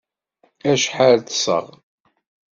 [0.71, 1.65] Acḥal ṭṭseɣ?